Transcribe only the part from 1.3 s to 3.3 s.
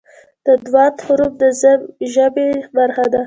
د ژبې برخه ده.